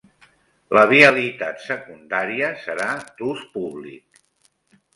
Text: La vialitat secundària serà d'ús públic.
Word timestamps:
La 0.77 0.85
vialitat 0.91 1.61
secundària 1.67 2.49
serà 2.65 2.87
d'ús 3.21 3.47
públic. 3.59 4.25